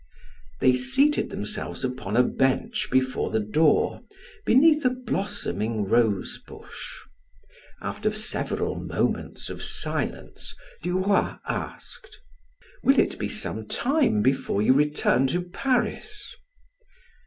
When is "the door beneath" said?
3.29-4.83